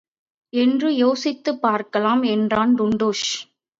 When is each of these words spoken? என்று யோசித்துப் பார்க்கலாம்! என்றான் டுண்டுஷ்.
என்று 0.53 0.95
யோசித்துப் 0.95 1.61
பார்க்கலாம்! 1.61 2.23
என்றான் 2.23 2.75
டுண்டுஷ். 2.77 3.27